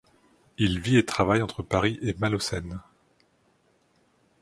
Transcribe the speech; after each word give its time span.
Il 0.57 0.79
vit 0.79 0.97
et 0.97 1.05
travaille 1.05 1.43
entre 1.43 1.61
Paris 1.61 1.99
et 2.01 2.15
Malaucène. 2.17 2.79